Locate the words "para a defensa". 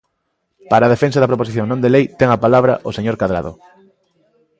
0.71-1.21